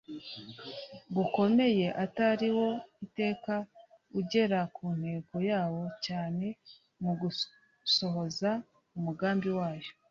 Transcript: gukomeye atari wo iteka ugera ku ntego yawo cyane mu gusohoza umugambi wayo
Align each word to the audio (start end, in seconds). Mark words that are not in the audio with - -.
gukomeye 1.15 1.85
atari 2.03 2.47
wo 2.57 2.69
iteka 3.05 3.53
ugera 4.19 4.59
ku 4.75 4.85
ntego 4.99 5.35
yawo 5.49 5.83
cyane 6.05 6.47
mu 7.01 7.11
gusohoza 7.21 8.49
umugambi 8.97 9.49
wayo 9.59 9.91